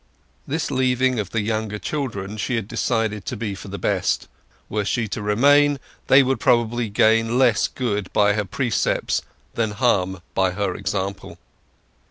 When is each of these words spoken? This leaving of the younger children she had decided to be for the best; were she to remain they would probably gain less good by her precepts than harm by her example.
This 0.47 0.71
leaving 0.71 1.19
of 1.19 1.29
the 1.29 1.41
younger 1.41 1.77
children 1.77 2.35
she 2.37 2.55
had 2.55 2.67
decided 2.67 3.23
to 3.25 3.37
be 3.37 3.53
for 3.53 3.67
the 3.67 3.77
best; 3.77 4.27
were 4.67 4.83
she 4.83 5.07
to 5.09 5.21
remain 5.21 5.79
they 6.07 6.23
would 6.23 6.39
probably 6.39 6.89
gain 6.89 7.37
less 7.37 7.67
good 7.67 8.11
by 8.11 8.33
her 8.33 8.45
precepts 8.45 9.21
than 9.53 9.73
harm 9.73 10.23
by 10.33 10.53
her 10.53 10.73
example. 10.73 11.37